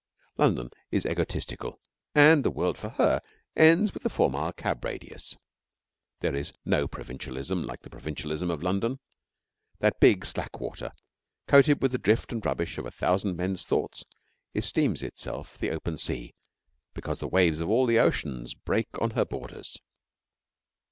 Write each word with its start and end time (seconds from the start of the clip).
London 0.39 0.71
is 0.89 1.05
egoistical, 1.05 1.79
and 2.15 2.43
the 2.43 2.49
world 2.49 2.75
for 2.75 2.89
her 2.89 3.21
ends 3.55 3.93
with 3.93 4.01
the 4.01 4.09
four 4.09 4.31
mile 4.31 4.51
cab 4.51 4.83
radius. 4.83 5.37
There 6.21 6.33
is 6.35 6.53
no 6.65 6.87
provincialism 6.87 7.61
like 7.65 7.81
the 7.83 7.89
provincialism 7.91 8.49
of 8.49 8.63
London. 8.63 8.97
That 9.77 9.99
big 9.99 10.25
slack 10.25 10.59
water 10.59 10.91
coated 11.45 11.83
with 11.83 11.91
the 11.91 11.99
drift 11.99 12.31
and 12.31 12.43
rubbish 12.43 12.79
of 12.79 12.87
a 12.87 12.91
thousand 12.91 13.35
men's 13.35 13.63
thoughts 13.63 14.03
esteems 14.55 15.03
itself 15.03 15.55
the 15.59 15.69
open 15.69 15.99
sea 15.99 16.33
because 16.95 17.19
the 17.19 17.27
waves 17.27 17.59
of 17.59 17.69
all 17.69 17.85
the 17.85 17.99
oceans 17.99 18.55
break 18.55 18.87
on 18.99 19.11
her 19.11 19.23
borders. 19.23 19.77